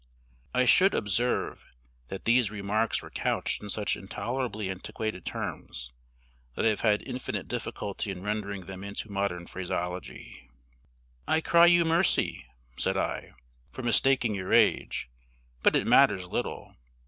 [0.55, 1.63] (I should observe
[2.07, 5.91] that these remarks were couched in such intolerably antiquated terms,
[6.55, 10.49] that I have had infinite difficulty in rendering them into modern phraseology.)
[11.27, 13.35] "I cry you mercy," said I,
[13.69, 15.07] "for mistaking your age;
[15.61, 16.75] but it matters little.